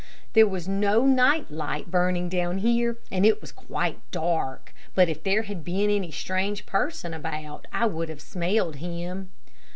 There 0.33 0.47
was 0.47 0.67
no 0.67 1.05
night 1.05 1.51
light 1.51 1.91
burning 1.91 2.27
down 2.27 2.57
here, 2.57 2.97
and 3.11 3.23
it 3.23 3.39
was 3.39 3.51
quite 3.51 3.99
dark, 4.09 4.73
but 4.95 5.09
if 5.09 5.21
there 5.21 5.43
had 5.43 5.63
been 5.63 5.91
any 5.91 6.09
strange 6.09 6.65
person 6.65 7.13
about 7.13 7.67
I 7.71 7.85
would 7.85 8.09
have 8.09 8.19
smelled 8.19 8.77
him. 8.77 9.29